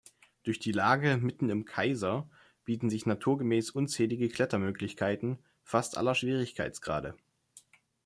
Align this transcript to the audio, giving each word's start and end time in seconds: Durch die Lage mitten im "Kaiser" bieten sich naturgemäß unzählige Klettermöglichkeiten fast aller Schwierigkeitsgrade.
Durch 0.41 0.57
die 0.57 0.71
Lage 0.71 1.17
mitten 1.17 1.51
im 1.51 1.63
"Kaiser" 1.63 2.27
bieten 2.65 2.89
sich 2.89 3.05
naturgemäß 3.05 3.69
unzählige 3.69 4.29
Klettermöglichkeiten 4.29 5.37
fast 5.61 5.95
aller 5.95 6.15
Schwierigkeitsgrade. 6.15 7.13